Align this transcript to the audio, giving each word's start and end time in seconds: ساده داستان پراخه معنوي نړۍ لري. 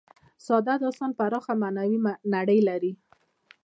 ساده 0.45 0.73
داستان 0.83 1.11
پراخه 1.19 1.53
معنوي 1.61 1.97
نړۍ 2.35 2.59
لري. 2.69 2.91